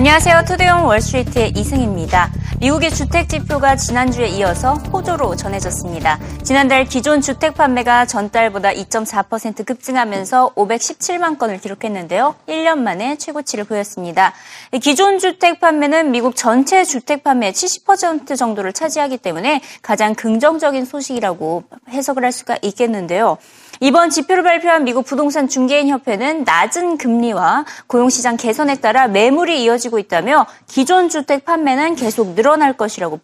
안녕하세요. 0.00 0.44
투데이온 0.46 0.84
월스트리트의 0.84 1.52
이승입니다. 1.56 2.32
미국의 2.58 2.90
주택 2.90 3.28
지표가 3.28 3.76
지난주에 3.76 4.28
이어서 4.28 4.72
호조로 4.72 5.36
전해졌습니다. 5.36 6.18
지난달 6.42 6.86
기존 6.86 7.20
주택 7.20 7.52
판매가 7.52 8.06
전달보다 8.06 8.70
2.4% 8.70 9.66
급증하면서 9.66 10.54
517만 10.54 11.38
건을 11.38 11.60
기록했는데요. 11.60 12.34
1년 12.48 12.78
만에 12.78 13.18
최고치를 13.18 13.64
보였습니다. 13.64 14.32
기존 14.80 15.18
주택 15.18 15.60
판매는 15.60 16.12
미국 16.12 16.34
전체 16.34 16.82
주택 16.84 17.22
판매의 17.22 17.52
70% 17.52 18.38
정도를 18.38 18.72
차지하기 18.72 19.18
때문에 19.18 19.60
가장 19.82 20.14
긍정적인 20.14 20.86
소식이라고 20.86 21.64
해석을 21.90 22.24
할 22.24 22.32
수가 22.32 22.56
있겠는데요. 22.62 23.36
이번 23.82 24.10
지표를 24.10 24.42
발표한 24.42 24.84
미국 24.84 25.06
부동산 25.06 25.48
중개인 25.48 25.88
협회는 25.88 26.44
낮은 26.44 26.98
금리와 26.98 27.64
고용시장 27.86 28.36
개선에 28.36 28.74
따라 28.76 29.08
매물이 29.08 29.62
이어지고 29.64 29.98
있다며 29.98 30.44
기존 30.66 31.08
주택 31.08 31.46
판매는 31.46 31.94
계속 31.96 32.34
늘어날 32.34 32.74
것이라고 32.74 33.18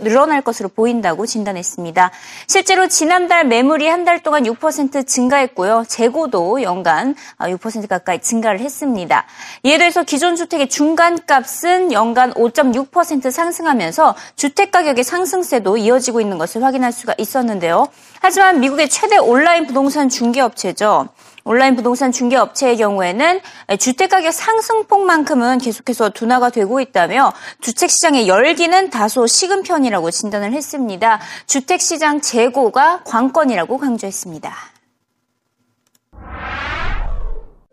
늘어날 0.00 0.42
것으로 0.42 0.68
보인다고 0.68 1.24
진단했습니다. 1.24 2.10
실제로 2.46 2.88
지난달 2.88 3.46
매물이 3.46 3.88
한 3.88 4.02
달 4.02 4.20
동안 4.22 4.42
6% 4.42 5.06
증가했고요. 5.06 5.84
재고도 5.86 6.62
연간 6.62 7.14
6% 7.38 7.88
가까이 7.88 8.20
증가를 8.20 8.58
했습니다. 8.58 9.24
이에 9.62 9.78
대해서 9.78 10.02
기존 10.02 10.34
주택의 10.34 10.68
중간값은 10.68 11.92
연간 11.92 12.32
5.6% 12.34 13.30
상승하면서 13.30 14.16
주택 14.34 14.72
가격의 14.72 15.04
상승세도 15.04 15.76
이어지고 15.76 16.20
있는 16.20 16.36
것을 16.36 16.64
확인할 16.64 16.90
수가 16.90 17.14
있었는데요. 17.16 17.86
하지만 18.24 18.60
미국의 18.60 18.88
최대 18.88 19.18
온라인 19.18 19.66
부동산 19.66 20.08
중개업체죠. 20.08 21.08
온라인 21.44 21.74
부동산 21.74 22.12
중개업체의 22.12 22.76
경우에는 22.76 23.40
주택가격 23.80 24.32
상승폭만큼은 24.32 25.58
계속해서 25.58 26.10
둔화가 26.10 26.50
되고 26.50 26.80
있다며 26.80 27.32
주택시장의 27.60 28.28
열기는 28.28 28.90
다소 28.90 29.26
식은 29.26 29.64
편이라고 29.64 30.12
진단을 30.12 30.52
했습니다. 30.52 31.18
주택시장 31.48 32.20
재고가 32.20 33.02
관건이라고 33.02 33.76
강조했습니다. 33.78 34.54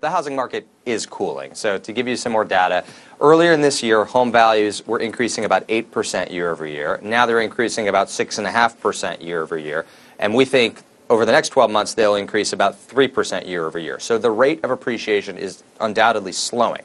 The 0.01 0.09
housing 0.09 0.33
market 0.33 0.65
is 0.87 1.05
cooling. 1.05 1.53
So 1.53 1.77
to 1.77 1.93
give 1.93 2.07
you 2.07 2.15
some 2.15 2.31
more 2.31 2.47
data, 2.47 2.83
earlier 3.21 3.51
in 3.53 3.61
this 3.61 3.83
year, 3.83 4.05
home 4.05 4.31
values 4.31 4.81
were 4.87 4.97
increasing 4.97 5.45
about 5.45 5.67
8% 5.67 6.31
year 6.31 6.49
over 6.49 6.65
year. 6.65 6.99
Now 7.03 7.27
they're 7.27 7.43
increasing 7.43 7.89
about 7.89 8.07
6.5% 8.07 9.21
year 9.21 9.43
over 9.43 9.59
year. 9.59 9.85
And 10.19 10.35
we 10.35 10.45
think 10.45 10.83
over 11.09 11.25
the 11.25 11.31
next 11.31 11.49
12 11.49 11.71
months, 11.71 11.93
they'll 11.95 12.15
increase 12.15 12.53
about 12.53 12.75
3% 12.75 13.47
year 13.47 13.65
over 13.65 13.79
year. 13.79 13.99
So 13.99 14.17
the 14.17 14.29
rate 14.29 14.63
of 14.63 14.69
appreciation 14.69 15.37
is 15.37 15.63
undoubtedly 15.79 16.33
slowing. 16.33 16.83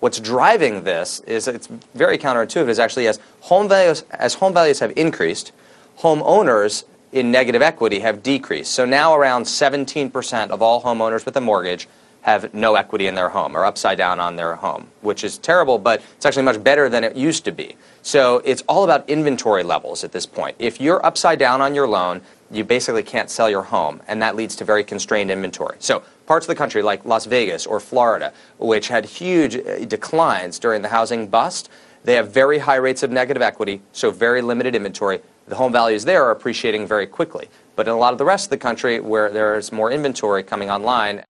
What's 0.00 0.20
driving 0.20 0.84
this 0.84 1.20
is 1.20 1.48
it's 1.48 1.66
very 1.94 2.16
counterintuitive 2.16 2.68
is 2.68 2.78
actually 2.78 3.08
as 3.08 3.18
home 3.40 3.68
values 3.68 4.04
as 4.10 4.34
home 4.34 4.52
values 4.52 4.80
have 4.80 4.92
increased, 4.96 5.52
homeowners 5.98 6.84
in 7.12 7.30
negative 7.30 7.62
equity 7.62 8.00
have 8.00 8.22
decreased. 8.22 8.72
So 8.72 8.84
now 8.84 9.14
around 9.14 9.44
17% 9.44 10.50
of 10.50 10.60
all 10.60 10.82
homeowners 10.82 11.24
with 11.24 11.36
a 11.36 11.40
mortgage 11.40 11.88
have 12.26 12.52
no 12.52 12.74
equity 12.74 13.06
in 13.06 13.14
their 13.14 13.28
home 13.28 13.56
or 13.56 13.64
upside 13.64 13.96
down 13.96 14.18
on 14.18 14.34
their 14.34 14.56
home, 14.56 14.88
which 15.00 15.22
is 15.22 15.38
terrible, 15.38 15.78
but 15.78 16.02
it's 16.16 16.26
actually 16.26 16.42
much 16.42 16.62
better 16.62 16.88
than 16.88 17.04
it 17.04 17.14
used 17.14 17.44
to 17.44 17.52
be. 17.52 17.76
So 18.02 18.42
it's 18.44 18.64
all 18.68 18.82
about 18.82 19.08
inventory 19.08 19.62
levels 19.62 20.02
at 20.02 20.10
this 20.10 20.26
point. 20.26 20.56
If 20.58 20.80
you're 20.80 21.04
upside 21.06 21.38
down 21.38 21.60
on 21.60 21.72
your 21.72 21.86
loan, 21.86 22.20
you 22.50 22.64
basically 22.64 23.04
can't 23.04 23.30
sell 23.30 23.48
your 23.48 23.62
home, 23.62 24.02
and 24.08 24.20
that 24.22 24.34
leads 24.34 24.56
to 24.56 24.64
very 24.64 24.82
constrained 24.82 25.30
inventory. 25.30 25.76
So 25.78 26.02
parts 26.26 26.46
of 26.46 26.48
the 26.48 26.56
country 26.56 26.82
like 26.82 27.04
Las 27.04 27.26
Vegas 27.26 27.64
or 27.64 27.78
Florida, 27.78 28.32
which 28.58 28.88
had 28.88 29.04
huge 29.04 29.54
uh, 29.54 29.84
declines 29.84 30.58
during 30.58 30.82
the 30.82 30.88
housing 30.88 31.28
bust, 31.28 31.70
they 32.02 32.14
have 32.14 32.32
very 32.32 32.58
high 32.58 32.76
rates 32.76 33.04
of 33.04 33.12
negative 33.12 33.42
equity, 33.42 33.82
so 33.92 34.10
very 34.10 34.42
limited 34.42 34.74
inventory. 34.74 35.20
The 35.46 35.54
home 35.54 35.70
values 35.70 36.04
there 36.04 36.24
are 36.24 36.32
appreciating 36.32 36.88
very 36.88 37.06
quickly. 37.06 37.48
But 37.76 37.86
in 37.86 37.94
a 37.94 37.98
lot 37.98 38.12
of 38.12 38.18
the 38.18 38.24
rest 38.24 38.46
of 38.46 38.50
the 38.50 38.58
country 38.58 38.98
where 38.98 39.30
there's 39.30 39.70
more 39.70 39.92
inventory 39.92 40.42
coming 40.42 40.70
online, 40.70 41.22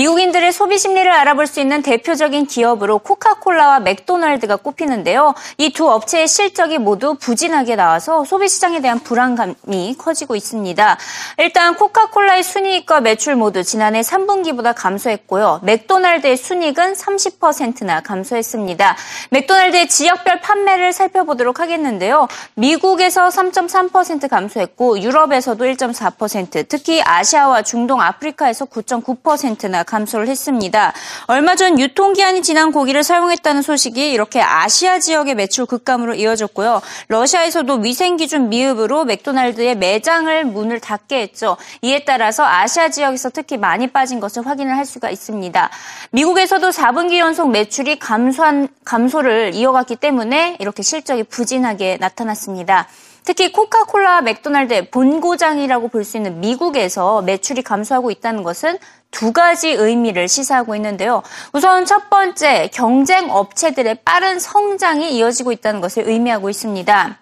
미국인들의 0.00 0.52
소비 0.54 0.78
심리를 0.78 1.12
알아볼 1.12 1.46
수 1.46 1.60
있는 1.60 1.82
대표적인 1.82 2.46
기업으로 2.46 3.00
코카콜라와 3.00 3.80
맥도날드가 3.80 4.56
꼽히는데요. 4.56 5.34
이 5.58 5.70
두 5.74 5.90
업체의 5.90 6.26
실적이 6.26 6.78
모두 6.78 7.14
부진하게 7.14 7.76
나와서 7.76 8.24
소비 8.24 8.48
시장에 8.48 8.80
대한 8.80 8.98
불안감이 9.00 9.94
커지고 9.98 10.36
있습니다. 10.36 10.98
일단 11.38 11.74
코카콜라의 11.74 12.42
순이익과 12.42 13.02
매출 13.02 13.36
모두 13.36 13.62
지난해 13.62 14.00
3분기보다 14.00 14.74
감소했고요. 14.74 15.60
맥도날드의 15.64 16.38
순이익은 16.38 16.94
30%나 16.94 18.00
감소했습니다. 18.00 18.96
맥도날드의 19.30 19.88
지역별 19.88 20.40
판매를 20.40 20.94
살펴보도록 20.94 21.60
하겠는데요. 21.60 22.26
미국에서 22.54 23.28
3.3% 23.28 24.30
감소했고 24.30 25.00
유럽에서도 25.00 25.62
1.4%, 25.62 26.66
특히 26.68 27.02
아시아와 27.02 27.62
중동, 27.62 28.00
아프리카에서 28.00 28.64
9.9%나 28.64 29.82
감소를 29.90 30.28
했습니다. 30.28 30.92
얼마 31.26 31.56
전 31.56 31.78
유통기한이 31.78 32.42
지난 32.42 32.70
고기를 32.70 33.02
사용했다는 33.02 33.62
소식이 33.62 34.12
이렇게 34.12 34.40
아시아 34.40 35.00
지역의 35.00 35.34
매출 35.34 35.66
급감으로 35.66 36.14
이어졌고요. 36.14 36.80
러시아에서도 37.08 37.74
위생 37.80 38.16
기준 38.16 38.48
미흡으로 38.48 39.04
맥도날드의 39.04 39.76
매장을 39.76 40.44
문을 40.44 40.80
닫게 40.80 41.20
했죠. 41.20 41.56
이에 41.82 42.04
따라서 42.04 42.44
아시아 42.44 42.88
지역에서 42.90 43.30
특히 43.30 43.56
많이 43.56 43.88
빠진 43.88 44.20
것을 44.20 44.46
확인을 44.46 44.76
할 44.76 44.86
수가 44.86 45.10
있습니다. 45.10 45.70
미국에서도 46.12 46.70
4분기 46.70 47.18
연속 47.18 47.50
매출이 47.50 47.98
감소한, 47.98 48.68
감소를 48.84 49.54
이어갔기 49.54 49.96
때문에 49.96 50.56
이렇게 50.60 50.82
실적이 50.82 51.24
부진하게 51.24 51.98
나타났습니다. 52.00 52.86
특히 53.24 53.52
코카콜라 53.52 54.20
맥도날드의 54.22 54.90
본고장이라고 54.90 55.88
볼 55.88 56.04
수 56.04 56.16
있는 56.16 56.40
미국에서 56.40 57.22
매출이 57.22 57.62
감소하고 57.62 58.10
있다는 58.10 58.42
것은 58.42 58.78
두 59.10 59.32
가지 59.32 59.70
의미를 59.70 60.28
시사하고 60.28 60.74
있는데요. 60.76 61.22
우선 61.52 61.84
첫 61.84 62.08
번째, 62.10 62.70
경쟁 62.72 63.30
업체들의 63.30 63.96
빠른 64.04 64.38
성장이 64.38 65.14
이어지고 65.16 65.52
있다는 65.52 65.80
것을 65.80 66.08
의미하고 66.08 66.48
있습니다. 66.48 67.18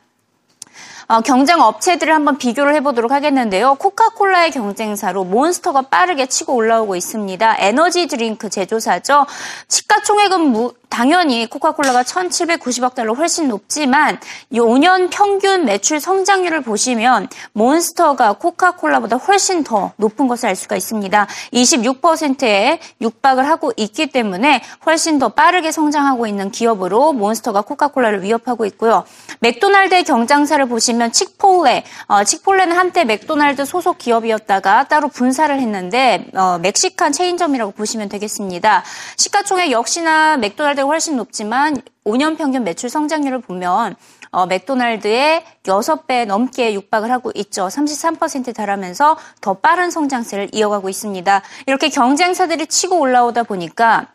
어, 1.10 1.22
경쟁 1.22 1.60
업체들을 1.60 2.12
한번 2.12 2.36
비교를 2.36 2.74
해보도록 2.74 3.12
하겠는데요. 3.12 3.76
코카콜라의 3.76 4.50
경쟁사로 4.50 5.24
몬스터가 5.24 5.82
빠르게 5.82 6.26
치고 6.26 6.54
올라오고 6.54 6.96
있습니다. 6.96 7.56
에너지 7.60 8.06
드링크 8.06 8.50
제조사죠. 8.50 9.24
시가총액은 9.68 10.40
무, 10.52 10.74
당연히 10.88 11.46
코카콜라가 11.46 12.02
1,790억 12.02 12.94
달러 12.94 13.12
훨씬 13.14 13.48
높지만 13.48 14.18
이 14.50 14.58
5년 14.58 15.08
평균 15.10 15.64
매출 15.64 16.00
성장률을 16.00 16.62
보시면 16.62 17.28
몬스터가 17.52 18.34
코카콜라보다 18.34 19.16
훨씬 19.16 19.64
더 19.64 19.92
높은 19.96 20.28
것을 20.28 20.48
알 20.48 20.56
수가 20.56 20.76
있습니다. 20.76 21.26
26%에 21.52 22.80
육박을 23.00 23.48
하고 23.48 23.72
있기 23.76 24.08
때문에 24.08 24.62
훨씬 24.86 25.18
더 25.18 25.28
빠르게 25.28 25.70
성장하고 25.70 26.26
있는 26.26 26.50
기업으로 26.50 27.12
몬스터가 27.12 27.62
코카콜라를 27.62 28.22
위협하고 28.22 28.66
있고요. 28.66 29.04
맥도날드의 29.40 30.04
경쟁사를 30.04 30.66
보시면 30.66 31.12
치폴레, 31.12 31.84
어, 32.06 32.24
치폴레는 32.24 32.76
한때 32.76 33.04
맥도날드 33.04 33.64
소속 33.64 33.98
기업이었다가 33.98 34.84
따로 34.84 35.08
분사를 35.08 35.58
했는데 35.58 36.26
어, 36.34 36.58
멕시칸 36.58 37.12
체인점이라고 37.12 37.72
보시면 37.72 38.08
되겠습니다. 38.08 38.82
시가총액 39.16 39.70
역시나 39.70 40.36
맥도날드 40.38 40.77
맥도날드가 40.78 40.82
훨씬 40.82 41.16
높지만 41.16 41.76
5년 42.04 42.38
평균 42.38 42.62
매출 42.62 42.88
성장률을 42.88 43.40
보면 43.40 43.96
어, 44.30 44.46
맥도날드의 44.46 45.44
6배 45.64 46.26
넘게 46.26 46.74
육박을 46.74 47.10
하고 47.10 47.32
있죠. 47.34 47.66
33%에 47.66 48.52
달하면서 48.52 49.16
더 49.40 49.54
빠른 49.54 49.90
성장세를 49.90 50.50
이어가고 50.52 50.88
있습니다. 50.88 51.42
이렇게 51.66 51.88
경쟁사들이 51.88 52.66
치고 52.66 52.98
올라오다 52.98 53.42
보니까 53.42 54.08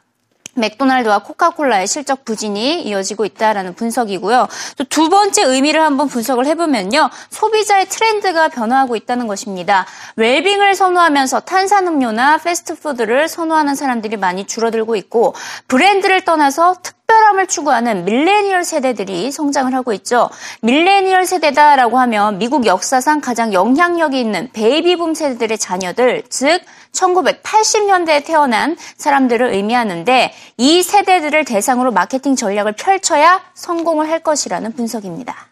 맥도날드와 0.56 1.20
코카콜라의 1.20 1.88
실적 1.88 2.24
부진이 2.26 2.84
이어지고 2.84 3.26
있다라는 3.26 3.76
분석이고요. 3.76 4.48
또 4.78 4.84
두 4.94 5.10
번째 5.10 5.44
의미를 5.46 5.82
한번 5.82 6.08
분석을 6.08 6.46
해보면요. 6.46 7.10
소비자의 7.32 7.88
트렌드가 7.90 8.50
변화하고 8.50 8.96
있다는 8.96 9.26
것입니다. 9.26 9.88
웰빙을 10.18 10.76
선호하면서 10.76 11.40
탄산음료나 11.40 12.38
패스트푸드를 12.38 13.28
선호하는 13.28 13.74
사람들이 13.74 14.18
많이 14.18 14.46
줄어들고 14.46 14.96
있고 14.96 15.34
브랜드를 15.68 16.26
떠나서 16.26 16.76
특 16.84 17.04
특별함을 17.14 17.48
추구하는 17.48 18.06
밀레니얼 18.06 18.64
세대들이 18.64 19.32
성장을 19.32 19.74
하고 19.74 19.94
있죠. 19.94 20.30
밀레니얼 20.62 21.26
세대다라고 21.26 22.00
하면 22.00 22.40
미국 22.40 22.66
역사상 22.66 23.22
가장 23.22 23.54
영향력이 23.54 24.20
있는 24.20 24.50
베이비붐 24.54 25.14
세대들의 25.14 25.58
자녀들, 25.60 26.24
즉 26.30 26.62
1980년대에 26.92 28.26
태어난 28.26 28.76
사람들을 28.98 29.54
의미하는데 29.54 30.34
이 30.57 30.83
세대들을 30.83 31.45
대상으로 31.45 31.91
마케팅 31.91 32.37
전략을 32.37 32.73
펼쳐야 32.73 33.43
성공을 33.55 34.09
할 34.09 34.21
것이라는 34.21 34.73
분석입니다. 34.73 35.49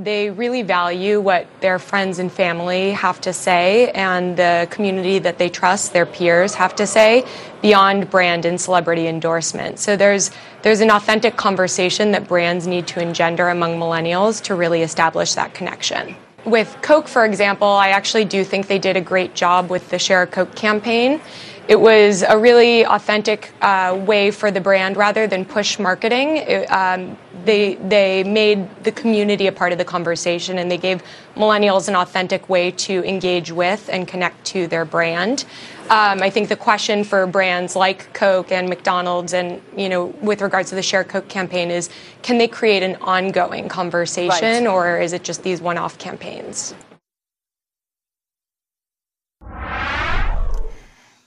They 0.00 0.30
really 0.30 0.62
value 0.62 1.20
what 1.20 1.48
their 1.60 1.80
friends 1.80 2.20
and 2.20 2.30
family 2.30 2.92
have 2.92 3.20
to 3.22 3.32
say 3.32 3.90
and 3.94 4.36
the 4.36 4.68
community 4.70 5.18
that 5.18 5.38
they 5.38 5.48
trust, 5.48 5.92
their 5.92 6.06
peers, 6.06 6.54
have 6.54 6.76
to 6.76 6.86
say 6.86 7.24
beyond 7.62 8.08
brand 8.08 8.44
and 8.44 8.60
celebrity 8.60 9.08
endorsement. 9.08 9.80
So 9.80 9.96
there's 9.96 10.30
there's 10.62 10.80
an 10.80 10.90
authentic 10.90 11.36
conversation 11.36 12.12
that 12.12 12.28
brands 12.28 12.68
need 12.68 12.86
to 12.88 13.00
engender 13.00 13.48
among 13.48 13.76
millennials 13.76 14.40
to 14.44 14.54
really 14.54 14.82
establish 14.82 15.34
that 15.34 15.52
connection. 15.52 16.14
With 16.44 16.76
Coke, 16.80 17.08
for 17.08 17.24
example, 17.24 17.68
I 17.68 17.88
actually 17.88 18.24
do 18.24 18.44
think 18.44 18.68
they 18.68 18.78
did 18.78 18.96
a 18.96 19.00
great 19.00 19.34
job 19.34 19.68
with 19.68 19.90
the 19.90 19.98
Share 19.98 20.22
a 20.22 20.26
Coke 20.26 20.54
campaign. 20.54 21.20
it 21.67 21.79
was 21.79 22.23
a 22.23 22.37
really 22.37 22.85
authentic 22.85 23.53
uh, 23.61 23.97
way 24.05 24.31
for 24.31 24.51
the 24.51 24.59
brand 24.59 24.97
rather 24.97 25.27
than 25.27 25.45
push 25.45 25.79
marketing. 25.79 26.37
It, 26.37 26.65
um, 26.65 27.17
they, 27.45 27.75
they 27.75 28.23
made 28.25 28.67
the 28.83 28.91
community 28.91 29.47
a 29.47 29.51
part 29.51 29.71
of 29.71 29.77
the 29.77 29.85
conversation 29.85 30.57
and 30.59 30.69
they 30.69 30.77
gave 30.77 31.01
millennials 31.35 31.87
an 31.87 31.95
authentic 31.95 32.49
way 32.49 32.71
to 32.71 33.03
engage 33.05 33.51
with 33.51 33.89
and 33.91 34.07
connect 34.07 34.43
to 34.47 34.67
their 34.67 34.83
brand. 34.83 35.45
Um, 35.83 36.21
I 36.21 36.29
think 36.29 36.49
the 36.49 36.55
question 36.55 37.03
for 37.03 37.25
brands 37.27 37.75
like 37.77 38.11
Coke 38.13 38.51
and 38.51 38.67
McDonald's 38.67 39.33
and, 39.33 39.61
you 39.77 39.87
know, 39.87 40.07
with 40.21 40.41
regards 40.41 40.69
to 40.69 40.75
the 40.75 40.83
Share 40.83 41.03
Coke 41.05 41.29
campaign 41.29 41.71
is 41.71 41.89
can 42.23 42.37
they 42.37 42.47
create 42.47 42.83
an 42.83 42.97
ongoing 42.97 43.69
conversation 43.69 44.65
Right. 44.65 44.67
or 44.67 44.99
is 44.99 45.13
it 45.13 45.23
just 45.23 45.43
these 45.43 45.61
one 45.61 45.77
off 45.77 45.97
campaigns? 45.97 46.75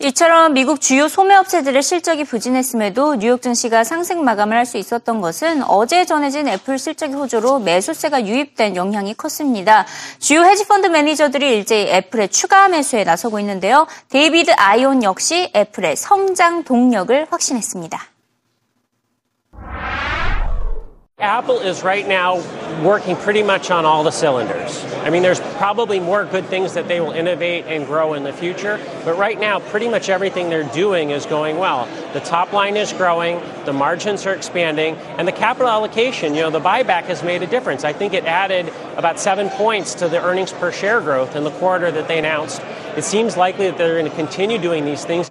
이처럼 0.06 0.53
미국 0.53 0.81
주요 0.81 1.08
소매업체들의 1.08 1.82
실적이 1.82 2.23
부진했음에도 2.23 3.17
뉴욕 3.17 3.43
증시가 3.43 3.82
상승 3.82 4.23
마감을 4.23 4.56
할 4.56 4.64
수 4.64 4.79
있었던 4.79 5.20
것은 5.20 5.64
어제 5.64 6.05
전해진 6.05 6.47
애플 6.47 6.79
실적의 6.79 7.17
호조로 7.17 7.61
매수세가 7.61 8.26
유입된 8.26 8.76
영향이 8.76 9.14
컸습니다. 9.14 9.85
주요 10.20 10.44
헤지펀드 10.44 10.87
매니저들이 10.88 11.56
일제히 11.56 11.88
애플의 11.88 12.29
추가 12.29 12.69
매수에 12.69 13.03
나서고 13.03 13.41
있는데요. 13.41 13.88
데이비드 14.11 14.53
아인혼 14.56 15.03
역시 15.03 15.50
애플의 15.55 15.97
성장 15.97 16.62
동력을 16.62 17.26
확신했습니다. 17.31 18.16
Apple 21.19 21.61
is 21.61 21.83
right 21.83 22.07
now 22.07 22.37
working 22.85 23.17
pretty 23.17 23.43
much 23.43 23.71
on 23.71 23.87
all 23.87 24.05
the 24.05 24.11
cylinders. 24.11 24.85
I 24.97 25.09
mean, 25.09 25.23
there's 25.23 25.41
probably 25.57 25.99
more 25.99 26.27
good 26.27 26.45
things 26.47 26.75
that 26.75 26.89
they 26.89 27.01
will 27.01 27.13
innovate 27.13 27.65
and 27.65 27.87
grow 27.87 28.13
in 28.13 28.23
the 28.23 28.35
future, 28.35 28.79
but 29.03 29.17
right 29.17 29.41
now, 29.41 29.59
pretty 29.59 29.89
much 29.89 30.11
everything 30.11 30.51
they're 30.51 30.71
doing 30.75 31.11
is 31.11 31.25
going 31.25 31.57
well. 31.57 31.87
The 32.13 32.21
top 32.21 32.53
line 32.53 32.77
is 32.77 32.93
growing, 32.93 33.41
the 33.65 33.73
margins 33.73 34.27
are 34.27 34.35
expanding, 34.35 34.95
and 35.17 35.27
the 35.27 35.33
capital 35.33 35.69
allocation, 35.69 36.35
you 36.35 36.43
know, 36.43 36.51
the 36.51 36.61
buyback 36.61 37.05
has 37.05 37.23
made 37.23 37.43
a 37.43 37.47
difference. 37.47 37.83
I 37.83 37.95
think 37.95 38.12
it 38.12 38.25
added 38.25 38.71
about 38.99 39.19
seven 39.19 39.49
points 39.49 39.95
to 39.95 40.09
the 40.11 40.23
earnings 40.23 40.53
per 40.53 40.71
share 40.71 41.01
growth 41.01 41.35
in 41.35 41.45
the 41.45 41.53
quarter 41.53 41.91
that 41.91 42.09
they 42.09 42.19
announced. 42.19 42.61
It 42.95 43.05
seems 43.05 43.39
likely 43.39 43.71
that 43.71 43.79
they're 43.79 43.99
going 43.99 44.11
to 44.11 44.17
continue 44.17 44.59
doing 44.59 44.85
these 44.85 45.07
things. 45.07 45.31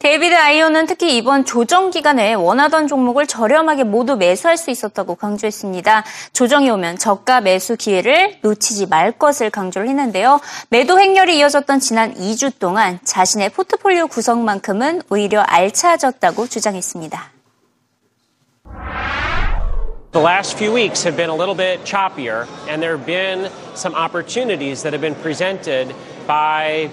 데이비드 0.00 0.34
아이온은 0.34 0.86
특히 0.86 1.18
이번 1.18 1.44
조정 1.44 1.90
기간에 1.90 2.32
원하던 2.32 2.88
종목을 2.88 3.26
저렴하게 3.26 3.84
모두 3.84 4.16
매수할 4.16 4.56
수 4.56 4.70
있었다고 4.70 5.14
강조했습니다. 5.14 6.04
조정이 6.32 6.70
오면 6.70 6.96
저가 6.96 7.42
매수 7.42 7.76
기회를 7.76 8.38
놓치지 8.40 8.86
말 8.86 9.12
것을 9.12 9.50
강조를 9.50 9.90
했는데요. 9.90 10.40
매도 10.70 10.98
행렬이 10.98 11.36
이어졌던 11.36 11.80
지난 11.80 12.14
2주 12.14 12.58
동안 12.58 12.98
자신의 13.04 13.50
포트폴리오 13.50 14.06
구성만큼은 14.06 15.02
오히려 15.10 15.42
알차졌다고 15.42 16.46
주장했습니다. 16.46 17.32
The 20.12 20.26
last 20.26 20.56
few 20.56 20.74
weeks 20.74 21.06
have 21.06 21.14
been 21.14 21.28
a 21.28 21.36
little 21.36 21.54
bit 21.54 21.84
choppier, 21.84 22.46
and 22.70 22.80
there 22.80 22.96
have 22.96 23.04
been 23.04 23.50
some 23.74 23.94
opportunities 23.94 24.82
that 24.82 24.94
have 24.96 25.02
been 25.02 25.14
presented 25.20 25.94
by 26.26 26.88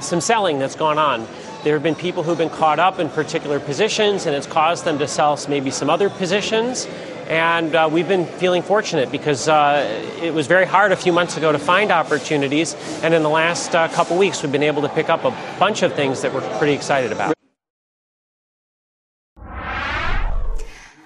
some 0.00 0.20
selling 0.20 0.60
that's 0.60 0.78
gone 0.78 0.96
on. 0.96 1.26
There 1.64 1.74
have 1.74 1.82
been 1.84 1.94
people 1.94 2.24
who've 2.24 2.36
been 2.36 2.50
caught 2.50 2.80
up 2.80 2.98
in 2.98 3.08
particular 3.08 3.60
positions, 3.60 4.26
and 4.26 4.34
it's 4.34 4.48
caused 4.48 4.84
them 4.84 4.98
to 4.98 5.06
sell 5.06 5.38
maybe 5.48 5.70
some 5.70 5.88
other 5.90 6.10
positions. 6.10 6.88
And 7.28 7.76
uh, 7.76 7.88
we've 7.90 8.08
been 8.08 8.26
feeling 8.26 8.62
fortunate 8.62 9.12
because 9.12 9.48
uh, 9.48 9.86
it 10.20 10.34
was 10.34 10.48
very 10.48 10.66
hard 10.66 10.90
a 10.90 10.96
few 10.96 11.12
months 11.12 11.36
ago 11.36 11.52
to 11.52 11.60
find 11.60 11.92
opportunities, 11.92 12.74
and 13.04 13.14
in 13.14 13.22
the 13.22 13.30
last 13.30 13.76
uh, 13.76 13.86
couple 13.88 14.18
weeks, 14.18 14.42
we've 14.42 14.50
been 14.50 14.64
able 14.64 14.82
to 14.82 14.88
pick 14.88 15.08
up 15.08 15.24
a 15.24 15.30
bunch 15.60 15.82
of 15.82 15.94
things 15.94 16.20
that 16.22 16.34
we're 16.34 16.58
pretty 16.58 16.72
excited 16.72 17.12
about. 17.12 17.32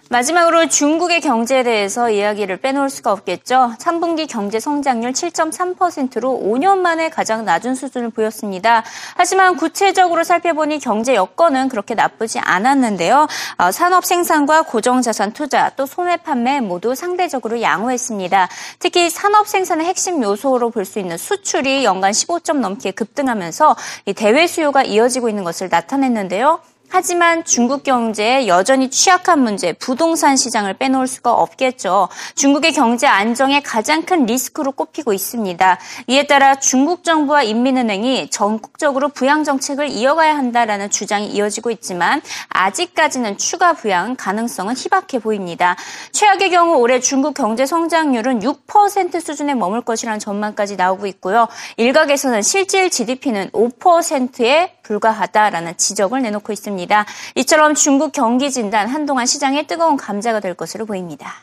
마지막으로 0.09 0.69
중국의 0.69 1.21
경제에 1.21 1.65
대해서 1.65 2.09
이야기를 2.11 2.59
빼놓을 2.59 2.91
수가 2.91 3.11
없겠죠. 3.11 3.73
3분기 3.81 4.29
경제 4.29 4.61
성장률 4.61 5.13
7.3%로 5.13 6.41
5년 6.45 6.79
만에 6.79 7.11
가장 7.11 7.45
낮은 7.45 7.75
수준을 7.75 8.11
보였습니다. 8.11 8.85
하지만 9.17 9.57
구체적으로 9.57 10.23
살펴보니 10.23 10.79
경제 10.79 11.17
여건은 11.17 11.69
그렇게 11.69 11.95
나쁘지 11.95 12.39
않았는데요. 12.39 13.27
어, 13.59 13.73
산업 13.73 14.05
생산과 14.05 14.63
고정자산 14.63 15.33
투자 15.33 15.71
또 15.71 15.87
소매 15.87 16.17
판매 16.17 16.61
모두 16.61 16.95
상대적으로 16.95 17.61
양호했습니다. 17.61 18.49
특히 18.79 19.11
산업 19.11 19.49
생산의 19.49 19.87
핵심 19.87 20.23
요소로 20.23 20.71
볼 20.71 20.87
수 20.87 21.01
있는 21.01 21.19
수출이 21.19 21.85
연간 21.85 22.13
15점 22.13 22.59
넘게 22.59 22.93
급등하면서 22.93 23.75
이 24.05 24.13
대외 24.13 24.47
수요가 24.47 24.85
이어지고 24.85 25.29
있는 25.29 25.43
것을 25.43 25.69
나타냈는데요. 25.69 26.61
하지만 26.89 27.45
중국 27.45 27.83
경제에 27.83 28.47
여전히 28.47 28.91
취약한 28.91 29.43
문제, 29.43 29.73
부동산 29.73 30.37
시장을 30.37 30.75
빼놓을 30.75 31.07
수가 31.07 31.33
없겠죠. 31.33 32.09
중국의 32.35 32.73
경제 32.73 33.07
안정의 33.07 33.63
가장 33.63 34.03
큰 34.03 34.27
리스크로 34.27 34.73
꼽히고 34.73 35.13
있습니다. 35.13 35.79
이에 36.07 36.27
따라 36.27 36.55
중국 36.57 37.05
정부와 37.05 37.43
인민은행이 37.43 38.31
전국적으로 38.31 39.09
부양 39.09 39.45
정책을 39.45 39.89
이어가야 39.89 40.37
한다라는 40.37 40.91
주장이 40.91 41.29
이어지고 41.29 41.71
있지만 41.71 42.23
아직까지는 42.49 43.39
추가 43.39 43.73
부양 43.73 44.17
가능성은 44.17 44.75
희박해 44.77 45.19
보입니다. 45.21 45.77
최악의 46.13 46.51
경우 46.51 46.77
올해 46.79 47.01
중국 47.01 47.35
경제 47.35 47.67
성장률은 47.67 48.41
6% 48.41 49.21
수준에 49.21 49.55
머물 49.55 49.81
것이라는 49.81 50.19
전망까지 50.19 50.77
나오고 50.77 51.07
있고요. 51.07 51.49
일각에서는 51.77 52.43
실질 52.43 52.91
GDP는 52.91 53.51
5%에 53.51 54.76
불과하다라는 54.87 55.77
지적을 55.77 56.23
내놓고 56.23 56.53
있습니다. 56.53 57.05
이처럼 57.35 57.75
중국 57.75 58.13
경기 58.13 58.51
진단 58.51 58.87
한동안 58.89 59.27
시장의 59.27 59.67
뜨거운 59.67 59.97
감자가 59.97 60.41
될 60.41 60.55
것으로 60.55 60.87
보입니다. 60.87 61.35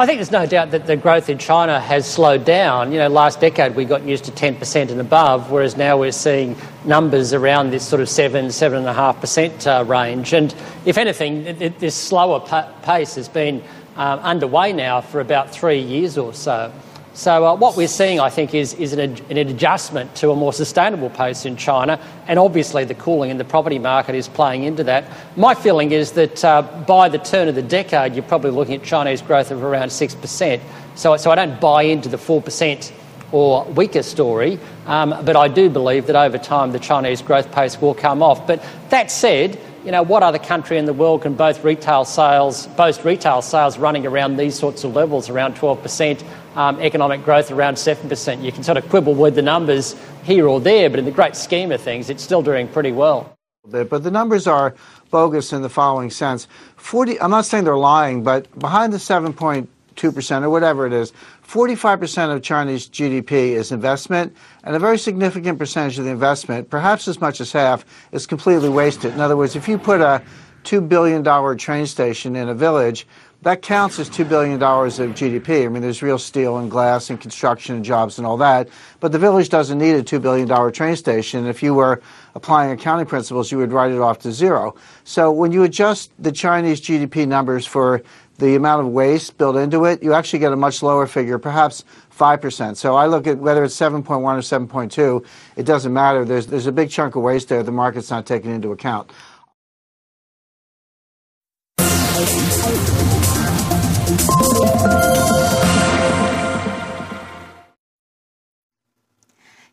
I 0.00 0.06
think 0.06 0.20
there's 0.20 0.30
no 0.30 0.46
doubt 0.46 0.70
that 0.70 0.86
the 0.86 0.96
growth 0.96 1.28
in 1.28 1.38
China 1.38 1.80
has 1.80 2.06
slowed 2.06 2.44
down. 2.44 2.92
You 2.92 3.00
know, 3.00 3.08
last 3.08 3.40
decade 3.40 3.74
we 3.74 3.84
got 3.84 4.06
used 4.06 4.24
to 4.26 4.30
10% 4.30 4.92
and 4.92 5.00
above, 5.00 5.50
whereas 5.50 5.76
now 5.76 5.98
we're 5.98 6.12
seeing 6.12 6.54
numbers 6.84 7.34
around 7.34 7.72
this 7.72 7.82
sort 7.82 8.00
of 8.00 8.08
7, 8.08 8.46
7.5% 8.46 9.66
uh, 9.66 9.84
range. 9.84 10.32
And 10.32 10.54
if 10.84 10.98
anything, 10.98 11.42
this 11.80 11.96
slower 11.96 12.38
pa- 12.38 12.70
pace 12.82 13.16
has 13.16 13.28
been 13.28 13.60
um, 13.96 14.20
underway 14.20 14.72
now 14.72 15.00
for 15.00 15.18
about 15.20 15.50
three 15.50 15.80
years 15.80 16.16
or 16.16 16.32
so. 16.32 16.70
So 17.18 17.44
uh, 17.44 17.56
what 17.56 17.76
we're 17.76 17.88
seeing, 17.88 18.20
I 18.20 18.30
think, 18.30 18.54
is, 18.54 18.74
is 18.74 18.92
an, 18.92 19.00
ad- 19.00 19.22
an 19.28 19.38
adjustment 19.38 20.14
to 20.14 20.30
a 20.30 20.36
more 20.36 20.52
sustainable 20.52 21.10
pace 21.10 21.46
in 21.46 21.56
China, 21.56 21.98
and 22.28 22.38
obviously 22.38 22.84
the 22.84 22.94
cooling 22.94 23.30
in 23.30 23.38
the 23.38 23.44
property 23.44 23.80
market 23.80 24.14
is 24.14 24.28
playing 24.28 24.62
into 24.62 24.84
that. 24.84 25.04
My 25.36 25.56
feeling 25.56 25.90
is 25.90 26.12
that 26.12 26.44
uh, 26.44 26.62
by 26.86 27.08
the 27.08 27.18
turn 27.18 27.48
of 27.48 27.56
the 27.56 27.62
decade, 27.62 28.14
you're 28.14 28.22
probably 28.22 28.52
looking 28.52 28.76
at 28.76 28.84
Chinese 28.84 29.20
growth 29.20 29.50
of 29.50 29.64
around 29.64 29.88
6%. 29.88 30.60
So, 30.94 31.16
so 31.16 31.30
I 31.32 31.34
don't 31.34 31.60
buy 31.60 31.82
into 31.82 32.08
the 32.08 32.18
4% 32.18 32.92
or 33.32 33.64
weaker 33.64 34.04
story, 34.04 34.60
um, 34.86 35.10
but 35.24 35.34
I 35.34 35.48
do 35.48 35.68
believe 35.68 36.06
that 36.06 36.14
over 36.14 36.38
time 36.38 36.70
the 36.70 36.78
Chinese 36.78 37.20
growth 37.20 37.50
pace 37.50 37.80
will 37.80 37.94
come 37.94 38.22
off. 38.22 38.46
But 38.46 38.64
that 38.90 39.10
said, 39.10 39.58
you 39.84 39.92
know, 39.92 40.02
what 40.02 40.22
other 40.22 40.38
country 40.38 40.76
in 40.76 40.84
the 40.84 40.92
world 40.92 41.22
can 41.22 41.34
both 41.34 41.64
retail 41.64 42.04
sales, 42.04 42.66
boast 42.68 43.04
retail 43.04 43.42
sales 43.42 43.78
running 43.78 44.06
around 44.06 44.36
these 44.36 44.54
sorts 44.54 44.84
of 44.84 44.94
levels, 44.94 45.30
around 45.30 45.54
12%, 45.56 46.22
um, 46.58 46.80
economic 46.80 47.24
growth 47.24 47.50
around 47.50 47.76
7%? 47.76 48.42
You 48.42 48.52
can 48.52 48.64
sort 48.64 48.76
of 48.76 48.88
quibble 48.88 49.14
with 49.14 49.36
the 49.36 49.42
numbers 49.42 49.94
here 50.24 50.48
or 50.48 50.60
there, 50.60 50.90
but 50.90 50.98
in 50.98 51.04
the 51.04 51.12
great 51.12 51.36
scheme 51.36 51.70
of 51.70 51.80
things, 51.80 52.10
it's 52.10 52.22
still 52.22 52.42
doing 52.42 52.66
pretty 52.68 52.92
well. 52.92 53.36
but 53.64 54.02
the 54.02 54.10
numbers 54.10 54.46
are 54.46 54.74
bogus 55.10 55.52
in 55.52 55.62
the 55.62 55.68
following 55.68 56.10
sense. 56.10 56.48
40, 56.76 57.20
I'm 57.20 57.30
not 57.30 57.44
saying 57.44 57.64
they're 57.64 57.76
lying, 57.76 58.22
but 58.24 58.58
behind 58.58 58.92
the 58.92 58.98
7.2% 58.98 60.42
or 60.42 60.50
whatever 60.50 60.86
it 60.86 60.92
is, 60.92 61.12
45% 61.46 62.34
of 62.34 62.42
Chinese 62.42 62.88
GDP 62.88 63.52
is 63.52 63.70
investment, 63.72 64.36
and 64.64 64.74
a 64.74 64.78
very 64.78 64.98
significant 64.98 65.58
percentage 65.58 65.98
of 65.98 66.04
the 66.04 66.10
investment, 66.10 66.70
perhaps 66.70 67.08
as 67.08 67.20
much 67.20 67.40
as 67.40 67.52
half, 67.52 67.84
is 68.10 68.26
completely 68.26 68.68
wasted. 68.68 69.14
In 69.14 69.20
other 69.20 69.36
words, 69.36 69.54
if 69.54 69.68
you 69.68 69.78
put 69.78 70.00
a 70.00 70.22
$2 70.64 70.86
billion 70.88 71.24
train 71.56 71.86
station 71.86 72.36
in 72.36 72.48
a 72.48 72.54
village, 72.54 73.06
that 73.42 73.62
counts 73.62 73.98
as 74.00 74.10
$2 74.10 74.28
billion 74.28 74.54
of 74.54 75.14
GDP. 75.14 75.64
I 75.64 75.68
mean, 75.68 75.80
there's 75.80 76.02
real 76.02 76.18
steel 76.18 76.58
and 76.58 76.68
glass 76.68 77.08
and 77.08 77.20
construction 77.20 77.76
and 77.76 77.84
jobs 77.84 78.18
and 78.18 78.26
all 78.26 78.36
that. 78.38 78.68
But 78.98 79.12
the 79.12 79.18
village 79.18 79.48
doesn't 79.48 79.78
need 79.78 79.92
a 79.92 80.02
$2 80.02 80.20
billion 80.20 80.72
train 80.72 80.96
station. 80.96 81.46
If 81.46 81.62
you 81.62 81.72
were 81.72 82.02
applying 82.34 82.72
accounting 82.72 83.06
principles, 83.06 83.52
you 83.52 83.58
would 83.58 83.72
write 83.72 83.92
it 83.92 84.00
off 84.00 84.18
to 84.20 84.32
zero. 84.32 84.74
So 85.04 85.30
when 85.30 85.52
you 85.52 85.62
adjust 85.62 86.10
the 86.18 86.32
Chinese 86.32 86.80
GDP 86.80 87.28
numbers 87.28 87.64
for 87.64 88.02
the 88.38 88.56
amount 88.56 88.86
of 88.86 88.92
waste 88.92 89.38
built 89.38 89.56
into 89.56 89.84
it, 89.84 90.02
you 90.02 90.14
actually 90.14 90.40
get 90.40 90.52
a 90.52 90.56
much 90.56 90.82
lower 90.82 91.06
figure, 91.06 91.38
perhaps 91.38 91.84
5%. 92.16 92.76
So 92.76 92.96
I 92.96 93.06
look 93.06 93.28
at 93.28 93.38
whether 93.38 93.62
it's 93.62 93.76
7.1 93.76 94.20
or 94.20 94.38
7.2, 94.38 95.24
it 95.56 95.64
doesn't 95.64 95.92
matter. 95.92 96.24
There's, 96.24 96.46
there's 96.46 96.66
a 96.66 96.72
big 96.72 96.90
chunk 96.90 97.14
of 97.14 97.22
waste 97.22 97.48
there 97.48 97.62
the 97.62 97.72
market's 97.72 98.10
not 98.10 98.26
taking 98.26 98.50
into 98.52 98.72
account. 98.72 99.10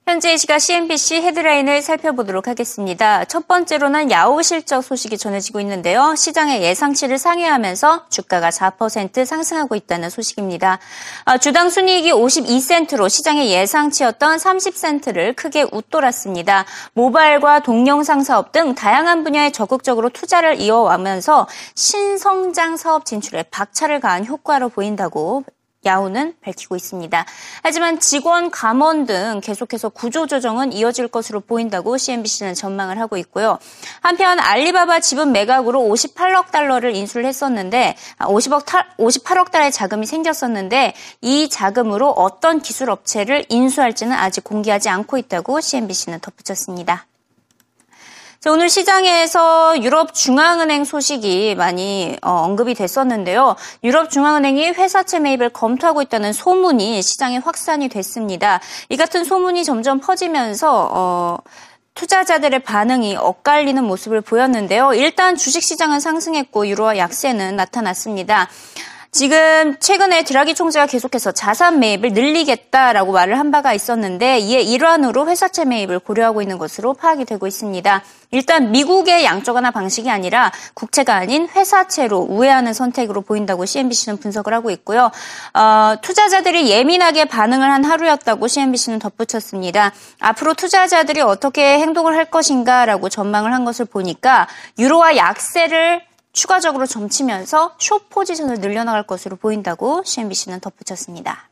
현재 0.08 0.36
이 0.36 0.38
시각 0.38 0.60
CNBC 0.60 1.16
헤드라인을 1.24 1.82
살펴보도록 1.82 2.48
하겠습니다. 2.48 3.26
첫 3.26 3.48
번째로는 3.48 4.12
야후 4.12 4.44
실적 4.44 4.84
소식이 4.84 5.18
전해지고 5.18 5.60
있는데요. 5.62 6.14
시장의 6.16 6.62
예상치를 6.62 7.18
상회하면서 7.18 8.10
주가가 8.10 8.52
4% 8.52 9.26
상승하고 9.26 9.74
있다는 9.74 10.12
소식입니다. 10.12 10.78
아, 11.26 11.40
주당 11.40 11.72
순이익이 11.72 12.12
52센트로 12.12 13.10
시장의 13.10 13.50
예상치였던 13.50 14.38
30센트를 14.38 15.36
크게 15.36 15.66
웃돌았습니다. 15.72 16.66
모바일과 16.94 17.62
동영상 17.62 18.24
사업 18.24 18.52
등 18.52 18.76
다양한 18.76 19.24
분야에 19.24 19.52
적극적으로 19.52 20.10
투자를 20.10 20.62
이어가면서 20.62 21.48
신성장 21.74 22.78
사업 22.78 23.06
진출에 23.06 23.42
박차를 23.50 24.02
가한 24.02 24.24
효과로 24.28 24.70
보인다고 24.70 25.44
야후는 25.86 26.36
밝히고 26.42 26.76
있습니다. 26.76 27.26
하지만 27.64 28.00
직원 28.00 28.52
감원 28.52 29.06
등 29.06 29.42
계속해서 29.44 29.90
구조조정은 29.90 30.74
이어질 30.74 31.08
것으로 31.08 31.40
보인다고 31.40 31.98
CNBC는 31.98 32.54
전망을 32.54 33.00
하고 33.00 33.18
있고요. 33.18 33.60
한편 34.02 34.40
알리바바 34.40 35.00
지분 35.00 35.32
매각으로 35.32 35.80
58억 35.82 36.52
달러를 36.52 36.96
인수를 36.96 37.26
했었는데 37.26 37.96
50억 38.20 38.76
아, 38.76 38.86
58억 38.98 39.52
달러의 39.52 39.72
자금이 39.72 40.06
생겼었는데 40.06 40.94
이 41.22 41.50
자금으로 41.50 42.10
어떤 42.12 42.62
기술 42.62 42.90
업체를 42.90 43.46
인수할지는 43.50 44.14
아직 44.14 44.44
공개하지 44.44 44.90
않고 44.90 45.18
있다고 45.18 45.62
CNBC는 45.62 46.20
덧붙였습니다. 46.20 47.06
오늘 48.48 48.70
시장에서 48.70 49.82
유럽 49.82 50.14
중앙은행 50.14 50.86
소식이 50.86 51.56
많이 51.56 52.16
어, 52.22 52.44
언급이 52.44 52.76
됐었는데요. 52.76 53.56
유럽 53.84 54.12
중앙은행이 54.12 54.70
회사채 54.70 55.20
매입을 55.20 55.50
검토하고 55.50 56.04
있다는 56.04 56.32
소문이 56.32 57.02
시장에 57.02 57.38
확산이 57.38 57.90
됐습니다. 57.90 58.60
이 58.90 58.98
같은 58.98 59.24
소문이 59.24 59.64
점점 59.64 60.00
퍼지면서 60.00 60.90
어, 60.92 61.38
투자자들의 61.96 62.60
반응이 62.60 63.16
엇갈리는 63.16 63.84
모습을 63.84 64.22
보였는데요. 64.22 64.94
일단 64.94 65.36
주식시장은 65.36 66.00
상승했고 66.00 66.68
유로와 66.68 66.98
약세는 66.98 67.56
나타났습니다. 67.56 68.48
지금 69.16 69.78
최근에 69.80 70.26
드라기 70.26 70.54
총재가 70.54 70.88
계속해서 70.88 71.32
자산 71.32 71.80
매입을 71.80 72.12
늘리겠다라고 72.12 73.14
말을 73.14 73.40
한 73.40 73.50
바가 73.50 73.72
있었는데 73.72 74.40
이에 74.40 74.60
일환으로 74.60 75.30
회사채 75.30 75.64
매입을 75.64 76.00
고려하고 76.00 76.42
있는 76.42 76.58
것으로 76.58 76.94
파악이 76.96 77.24
되고 77.24 77.48
있습니다. 77.48 78.04
일단 78.32 78.72
미국의 78.72 79.24
양적 79.24 79.56
완화 79.56 79.72
방식이 79.72 80.10
아니라 80.10 80.52
국채가 80.74 81.16
아닌 81.16 81.48
회사채로 81.48 82.28
우회하는 82.30 82.74
선택으로 82.74 83.22
보인다고 83.22 83.66
CNBC는 83.66 84.18
분석을 84.18 84.54
하고 84.54 84.70
있고요. 84.72 85.10
어, 85.54 85.96
투자자들이 86.02 86.70
예민하게 86.70 87.24
반응을 87.24 87.72
한 87.72 87.86
하루였다고 87.86 88.50
CNBC는 88.50 89.00
덧붙였습니다. 89.00 89.94
앞으로 90.20 90.56
투자자들이 90.56 91.22
어떻게 91.22 91.80
행동을 91.80 92.18
할 92.18 92.26
것인가라고 92.26 93.08
전망을 93.08 93.54
한 93.54 93.64
것을 93.64 93.86
보니까 93.86 94.50
유로와 94.78 95.16
약세를 95.16 96.02
추가적으로 96.36 96.86
점치면서 96.86 97.76
쇼 97.80 98.00
포지션을 98.10 98.60
늘려나갈 98.60 99.08
것으로 99.08 99.38
보인다고 99.38 100.04
CNBC는 100.04 100.60
덧붙였습니다. 100.60 101.50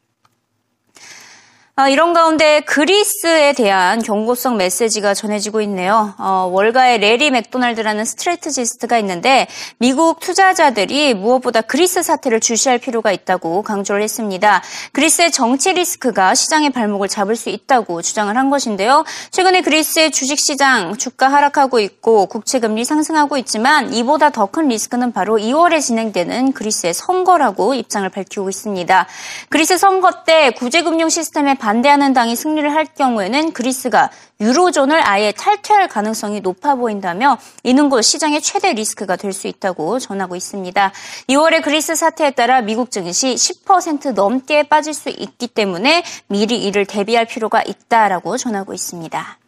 어, 1.75 1.88
이런 1.88 2.13
가운데 2.13 2.60
그리스에 2.60 3.51
대한 3.53 4.00
경고성 4.03 4.58
메시지가 4.58 5.15
전해지고 5.15 5.60
있네요. 5.62 6.13
어, 6.20 6.48
월가의 6.53 7.00
레리 7.00 7.32
맥도날드라는 7.32 8.06
스트레트지스트가 8.06 9.00
있는데 9.00 9.48
미국 9.80 10.20
투자자들이 10.20 11.15
무엇보다 11.15 11.62
그리스 11.62 12.03
사태를 12.03 12.42
주시할 12.42 12.77
필요가 12.77 13.12
있다고 13.12 13.63
강조를 13.63 14.03
했습니다. 14.03 14.62
그리스의 14.92 15.32
정치 15.32 15.74
리스크가 15.74 16.36
시장의 16.36 16.70
발목을 16.70 17.08
잡을 17.08 17.36
수 17.36 17.50
있다고 17.50 18.03
주장을 18.03 18.38
한 18.38 18.51
것인데요. 18.51 19.03
최근에 19.32 19.62
그리스의 19.62 20.12
주식시장 20.12 20.98
주가 20.98 21.27
하락하고 21.30 21.80
있고 21.80 22.27
국채금리 22.27 22.86
상승하고 22.86 23.36
있지만 23.38 23.92
이보다 23.96 24.30
더 24.30 24.46
큰 24.46 24.68
리스크는 24.68 25.12
바로 25.12 25.39
2월에 25.39 25.82
진행되는 25.82 26.51
그리스의 26.51 26.94
선거라고 26.94 27.74
입장을 27.74 28.08
밝히고 28.08 28.48
있습니다. 28.50 29.08
그리스 29.50 29.80
선거 29.80 30.24
때 30.24 30.51
구제금융 30.51 31.10
시스템의 31.10 31.56
반대하는 31.63 32.12
당이 32.12 32.36
승리를 32.36 32.70
할 32.74 32.84
경우에는 32.84 33.53
그리스가 33.53 34.10
유로존을 34.41 35.00
아예 35.08 35.32
탈퇴할 35.32 35.88
가능성이 35.88 36.41
높아 36.41 36.75
보인다며 36.75 37.38
이는 37.63 37.89
곧 37.89 38.01
시장의 38.01 38.41
최대 38.41 38.74
리스크가 38.74 39.15
될 39.15 39.32
수 39.32 39.48
있다고 39.48 39.98
전하고 40.00 40.36
있습니다. 40.36 40.91
2월의 41.29 41.63
그리스 41.63 41.96
사태에 41.96 42.32
따라 42.32 42.60
미국 42.60 42.91
증시 42.91 43.34
10% 43.34 44.13
넘게 44.13 44.63
빠질 44.63 44.93
수 44.93 45.08
있기 45.10 45.48
때문에 45.48 46.03
미리 46.27 46.63
이를 46.65 46.86
대비할 46.86 47.25
필요가 47.25 47.63
있다라고 47.63 48.36
전하고 48.36 48.74
있습니다. 48.74 49.43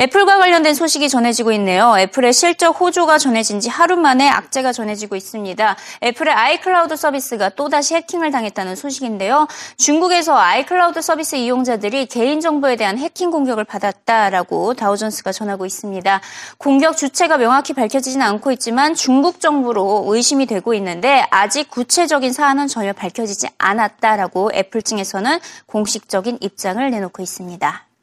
애플과 0.00 0.38
관련된 0.38 0.74
소식이 0.74 1.08
전해지고 1.08 1.52
있네요. 1.52 1.94
애플의 1.98 2.32
실적 2.32 2.80
호조가 2.80 3.18
전해진 3.18 3.60
지 3.60 3.68
하루 3.68 3.96
만에 3.96 4.28
악재가 4.28 4.72
전해지고 4.72 5.14
있습니다. 5.14 5.76
애플의 6.02 6.34
아이클라우드 6.34 6.96
서비스가 6.96 7.50
또다시 7.50 7.94
해킹을 7.94 8.32
당했다는 8.32 8.74
소식인데요. 8.74 9.46
중국에서 9.76 10.36
아이클라우드 10.36 11.00
서비스 11.00 11.36
이용자들이 11.36 12.06
개인정보에 12.06 12.76
대한 12.76 12.98
해킹 12.98 13.30
공격을 13.30 13.64
받았다라고 13.64 14.74
다우존스가 14.74 15.30
전하고 15.32 15.64
있습니다. 15.64 16.20
공격 16.58 16.96
주체가 16.96 17.36
명확히 17.36 17.72
밝혀지진 17.72 18.20
않고 18.20 18.50
있지만 18.52 18.94
중국 18.94 19.40
정부로 19.40 20.04
의심이 20.08 20.46
되고 20.46 20.74
있는데 20.74 21.24
아직 21.30 21.70
구체적인 21.70 22.32
사안은 22.32 22.66
전혀 22.66 22.92
밝혀지지 22.92 23.48
않았다라고 23.58 24.50
애플 24.54 24.82
측에서는 24.82 25.38
공식적인 25.66 26.38
입장을 26.40 26.90
내놓고 26.90 27.22
있습니다. 27.22 27.93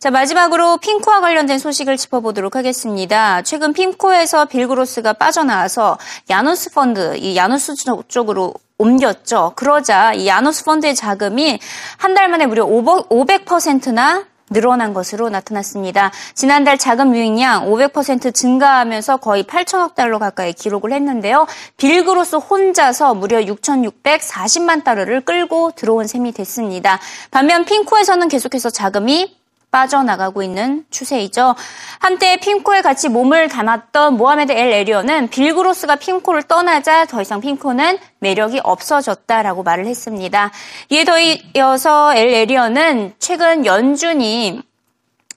자, 0.00 0.10
마지막으로 0.10 0.78
핌코와 0.78 1.20
관련된 1.20 1.58
소식을 1.58 1.98
짚어보도록 1.98 2.56
하겠습니다. 2.56 3.42
최근 3.42 3.74
핌코에서 3.74 4.46
빌그로스가 4.46 5.12
빠져나와서 5.12 5.98
야누스 6.30 6.70
펀드, 6.70 7.18
이 7.18 7.36
야누스 7.36 7.74
쪽으로 8.08 8.54
옮겼죠. 8.78 9.52
그러자 9.56 10.14
이 10.14 10.26
야누스 10.26 10.64
펀드의 10.64 10.94
자금이 10.94 11.60
한 11.98 12.14
달 12.14 12.30
만에 12.30 12.46
무려 12.46 12.64
500%나 12.64 14.24
늘어난 14.48 14.94
것으로 14.94 15.28
나타났습니다. 15.28 16.10
지난달 16.34 16.78
자금 16.78 17.14
유입량 17.14 17.66
500% 17.70 18.34
증가하면서 18.34 19.18
거의 19.18 19.44
8천억 19.44 19.94
달러 19.94 20.18
가까이 20.18 20.54
기록을 20.54 20.92
했는데요. 20.94 21.46
빌그로스 21.76 22.36
혼자서 22.36 23.12
무려 23.14 23.38
6,640만 23.42 24.82
달러를 24.82 25.20
끌고 25.26 25.72
들어온 25.76 26.06
셈이 26.06 26.32
됐습니다. 26.32 26.98
반면 27.30 27.66
핌코에서는 27.66 28.28
계속해서 28.28 28.70
자금이 28.70 29.38
빠져나가고 29.70 30.42
있는 30.42 30.84
추세이죠. 30.90 31.54
한때 31.98 32.36
핌코에 32.38 32.82
같이 32.82 33.08
몸을 33.08 33.48
담았던 33.48 34.16
모하메드 34.16 34.52
엘 34.52 34.72
에리언은 34.72 35.28
빌그로스가 35.28 35.96
핌코를 35.96 36.44
떠나자 36.44 37.04
더 37.06 37.20
이상 37.20 37.40
핌코는 37.40 37.98
매력이 38.18 38.60
없어졌다라고 38.62 39.62
말을 39.62 39.86
했습니다. 39.86 40.50
이에 40.90 41.04
더 41.04 41.18
이어서 41.18 42.14
엘 42.14 42.28
에리언은 42.28 43.14
최근 43.18 43.64
연준이 43.66 44.62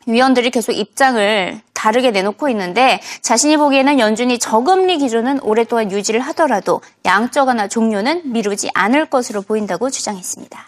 위원들이 0.06 0.50
계속 0.50 0.74
입장을 0.74 1.62
다르게 1.74 2.12
내놓고 2.12 2.50
있는데 2.50 3.02
자신이 3.22 3.58
보기에는 3.58 4.00
연준이 4.00 4.40
저금리 4.40 4.98
기조는 4.98 5.42
오랫동안 5.42 5.92
유지를 5.92 6.20
하더라도 6.22 6.82
양적 7.06 7.48
완화 7.48 7.68
종료는 7.68 8.22
미루지 8.32 8.70
않을 8.74 9.06
것으로 9.08 9.42
보인다고 9.42 9.90
주장했습니다. 9.90 10.66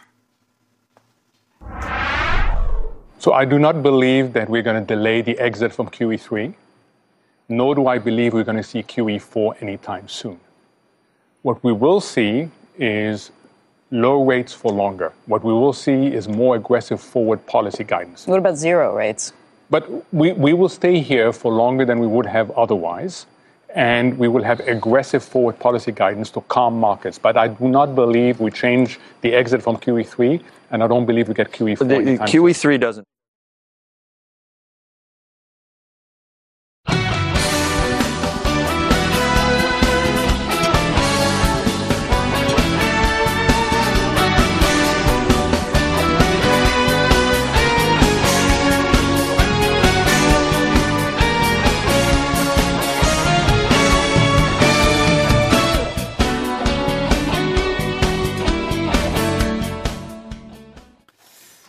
So 3.25 3.33
I 3.33 3.43
do 3.43 3.57
not 3.57 3.81
believe 3.81 4.33
that 4.33 4.47
we're 4.47 4.61
going 4.61 4.79
to 4.79 4.95
delay 4.95 5.23
the 5.23 5.35
exit 5.39 5.73
from 5.73 5.87
QE3, 5.89 6.53
nor 7.49 7.73
do 7.73 7.87
I 7.87 7.97
believe 7.97 8.35
we're 8.35 8.43
going 8.43 8.61
to 8.65 8.69
see 8.71 8.83
QE4 8.83 9.63
anytime 9.63 10.07
soon. 10.07 10.39
What 11.41 11.63
we 11.63 11.73
will 11.73 11.99
see 11.99 12.51
is 12.77 13.31
low 13.89 14.23
rates 14.23 14.53
for 14.53 14.71
longer. 14.71 15.11
What 15.25 15.43
we 15.43 15.53
will 15.53 15.73
see 15.73 16.13
is 16.13 16.27
more 16.27 16.55
aggressive 16.55 17.01
forward 17.01 17.43
policy 17.47 17.83
guidance. 17.83 18.27
What 18.27 18.37
about 18.37 18.57
zero 18.57 18.95
rates? 18.95 19.33
But 19.71 19.89
we, 20.13 20.33
we 20.33 20.53
will 20.53 20.69
stay 20.69 20.99
here 20.99 21.33
for 21.33 21.51
longer 21.51 21.83
than 21.83 21.97
we 21.97 22.05
would 22.05 22.27
have 22.27 22.51
otherwise. 22.51 23.25
and 23.75 24.17
we 24.17 24.27
will 24.29 24.43
have 24.43 24.61
aggressive 24.61 25.23
forward 25.31 25.57
policy 25.59 25.91
guidance 25.91 26.29
to 26.31 26.41
calm 26.41 26.79
markets. 26.79 27.17
But 27.19 27.35
I 27.35 27.49
do 27.49 27.67
not 27.67 27.93
believe 27.93 28.39
we 28.39 28.49
change 28.49 28.99
the 29.21 29.33
exit 29.33 29.61
from 29.61 29.75
QE3, 29.75 30.41
and 30.71 30.81
I 30.81 30.87
don't 30.87 31.05
believe 31.05 31.27
we 31.27 31.33
get 31.33 31.51
QE4. 31.51 31.79
The, 31.79 31.85
the 31.85 31.95
anytime 31.95 32.27
soon. 32.27 32.43
QE3 32.43 32.79
doesn't. 32.79 33.07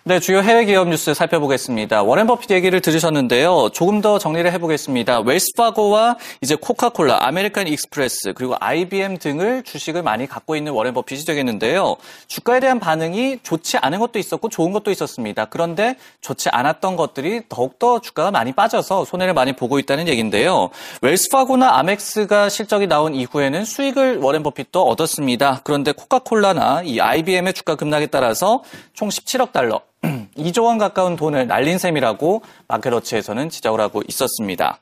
네, 0.09 0.21
주요 0.21 0.41
해외 0.41 0.65
기업 0.67 0.87
뉴스 0.87 1.15
살펴보겠습니다. 1.15 2.05
워렌 2.05 2.29
버핏 2.29 2.53
얘기를 2.53 2.81
들으셨는데요. 2.81 3.71
조금 3.71 4.01
더 4.01 4.21
정리를 4.21 4.53
해보겠습니다. 4.53 5.23
웰스파고와 5.23 6.17
이제 6.41 6.55
코카콜라, 6.55 7.27
아메리칸 7.27 7.67
익스프레스, 7.67 8.35
그리고 8.35 8.55
IBM 8.61 9.19
등을 9.19 9.65
주식을 9.65 10.05
많이 10.05 10.29
갖고 10.29 10.55
있는 10.55 10.71
워렌 10.71 10.95
버핏이 10.95 11.25
되겠는데요. 11.25 11.97
주가에 12.29 12.61
대한 12.61 12.79
반응이 12.79 13.41
좋지 13.43 13.79
않은 13.79 13.99
것도 13.99 14.21
있었고 14.21 14.49
좋은 14.49 14.71
것도 14.71 14.93
있었습니다. 14.93 15.47
그런데 15.47 15.97
좋지 16.21 16.51
않았던 16.51 16.95
것들이 16.95 17.43
더욱더 17.49 18.01
주가가 18.01 18.31
많이 18.31 18.53
빠져서 18.53 19.07
손해를 19.07 19.35
많이 19.35 19.55
보고 19.55 19.81
있다는 19.81 20.07
얘기인데요. 20.07 20.71
웰스파고나 21.03 21.79
아멕스가 21.79 22.49
실적이 22.49 22.87
나온 22.87 23.13
이후에는 23.17 23.65
수익을 23.65 24.19
워렌 24.19 24.45
버핏도 24.45 24.85
얻었습니다. 24.85 25.63
그런데 25.65 25.91
코카콜라나 25.91 26.83
이 26.85 27.01
IBM의 27.01 27.55
주가 27.55 27.75
급락에 27.75 28.07
따라서 28.07 28.63
총 28.95 29.09
17억 29.09 29.51
달러, 29.51 29.81
2조 30.37 30.65
원 30.65 30.79
가까운 30.79 31.17
돈을 31.17 31.47
날린 31.47 31.79
셈이라고 31.79 32.43
마켓워치에서는 32.69 33.49
지적을 33.51 33.81
하고 33.81 34.03
있었습니다. 34.07 34.81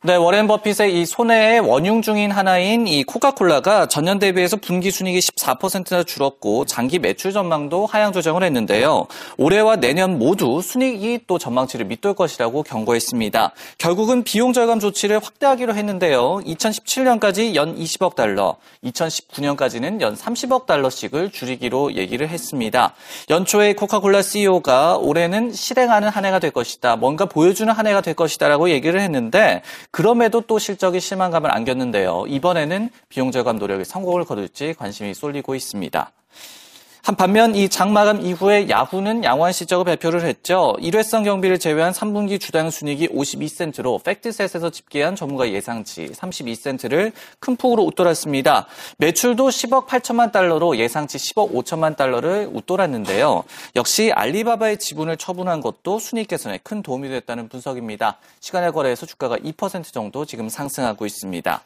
네, 0.00 0.14
워렌 0.14 0.46
버핏의 0.46 1.00
이 1.00 1.04
손해의 1.04 1.58
원흉 1.58 2.02
중인 2.02 2.30
하나인 2.30 2.86
이 2.86 3.02
코카콜라가 3.02 3.88
전년 3.88 4.20
대비해서 4.20 4.56
분기 4.56 4.92
순이익이 4.92 5.18
14%나 5.18 6.04
줄었고 6.04 6.66
장기 6.66 7.00
매출 7.00 7.32
전망도 7.32 7.84
하향 7.84 8.12
조정을 8.12 8.44
했는데요. 8.44 9.08
올해와 9.38 9.74
내년 9.74 10.20
모두 10.20 10.62
순이익이 10.62 11.22
또 11.26 11.36
전망치를 11.36 11.86
밑돌 11.86 12.14
것이라고 12.14 12.62
경고했습니다. 12.62 13.50
결국은 13.78 14.22
비용 14.22 14.52
절감 14.52 14.78
조치를 14.78 15.18
확대하기로 15.18 15.74
했는데요. 15.74 16.42
2017년까지 16.46 17.56
연 17.56 17.76
20억 17.76 18.14
달러, 18.14 18.56
2019년까지는 18.84 20.00
연 20.00 20.14
30억 20.14 20.66
달러씩을 20.66 21.32
줄이기로 21.32 21.96
얘기를 21.96 22.28
했습니다. 22.28 22.94
연초에 23.30 23.72
코카콜라 23.72 24.22
CEO가 24.22 24.98
올해는 24.98 25.52
실행하는 25.52 26.08
한 26.08 26.24
해가 26.24 26.38
될 26.38 26.52
것이다. 26.52 26.94
뭔가 26.94 27.24
보여주는 27.24 27.72
한 27.72 27.88
해가 27.88 28.00
될 28.00 28.14
것이다라고 28.14 28.70
얘기를 28.70 29.00
했는데 29.00 29.62
그럼에도 29.90 30.40
또 30.42 30.58
실적이 30.58 31.00
실망감을 31.00 31.50
안겼는데요. 31.54 32.26
이번에는 32.28 32.90
비용 33.08 33.30
절감 33.30 33.58
노력에 33.58 33.84
성공을 33.84 34.24
거둘지 34.24 34.74
관심이 34.74 35.14
쏠리고 35.14 35.54
있습니다. 35.54 36.12
한 37.08 37.16
반면 37.16 37.54
이 37.54 37.70
장마감 37.70 38.20
이후에 38.20 38.68
야후는 38.68 39.24
양호한 39.24 39.54
실적을 39.54 39.86
발표를 39.86 40.26
했죠. 40.26 40.76
일회성 40.78 41.22
경비를 41.22 41.58
제외한 41.58 41.94
3분기 41.94 42.38
주당 42.38 42.68
순이익이 42.68 43.08
52센트로 43.08 44.04
팩트셋에서 44.04 44.68
집계한 44.68 45.16
전문가 45.16 45.48
예상치 45.48 46.08
32센트를 46.08 47.12
큰 47.40 47.56
폭으로 47.56 47.84
웃돌았습니다. 47.84 48.66
매출도 48.98 49.48
10억 49.48 49.86
8천만 49.86 50.32
달러로 50.32 50.76
예상치 50.76 51.16
10억 51.16 51.54
5천만 51.54 51.96
달러를 51.96 52.50
웃돌았는데요. 52.52 53.42
역시 53.74 54.12
알리바바의 54.14 54.76
지분을 54.76 55.16
처분한 55.16 55.62
것도 55.62 56.00
순이익 56.00 56.28
개선에 56.28 56.58
큰 56.62 56.82
도움이 56.82 57.08
됐다는 57.08 57.48
분석입니다. 57.48 58.18
시간의 58.40 58.72
거래에서 58.72 59.06
주가가 59.06 59.38
2% 59.38 59.94
정도 59.94 60.26
지금 60.26 60.50
상승하고 60.50 61.06
있습니다. 61.06 61.62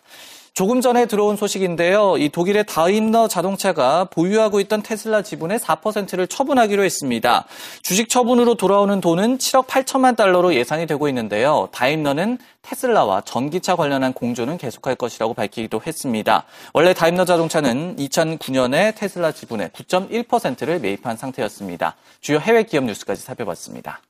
조금 0.54 0.82
전에 0.82 1.06
들어온 1.06 1.36
소식인데요. 1.36 2.18
이 2.18 2.28
독일의 2.28 2.66
다임러 2.66 3.26
자동차가 3.26 4.04
보유하고 4.04 4.60
있던 4.60 4.82
테슬라 4.82 5.22
지분의 5.22 5.58
4%를 5.58 6.26
처분하기로 6.26 6.84
했습니다. 6.84 7.46
주식 7.82 8.10
처분으로 8.10 8.56
돌아오는 8.56 9.00
돈은 9.00 9.38
7억 9.38 9.66
8천만 9.66 10.14
달러로 10.14 10.54
예상이 10.54 10.86
되고 10.86 11.08
있는데요. 11.08 11.70
다임러는 11.72 12.36
테슬라와 12.60 13.22
전기차 13.22 13.76
관련한 13.76 14.12
공조는 14.12 14.58
계속할 14.58 14.96
것이라고 14.96 15.32
밝히기도 15.32 15.80
했습니다. 15.86 16.44
원래 16.74 16.92
다임러 16.92 17.24
자동차는 17.24 17.96
2009년에 17.96 18.94
테슬라 18.94 19.32
지분의 19.32 19.70
9.1%를 19.70 20.80
매입한 20.80 21.16
상태였습니다. 21.16 21.96
주요 22.20 22.38
해외 22.38 22.64
기업 22.64 22.84
뉴스까지 22.84 23.22
살펴봤습니다. 23.22 24.02